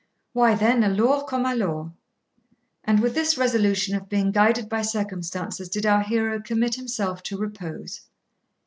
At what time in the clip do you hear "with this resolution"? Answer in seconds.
3.01-3.95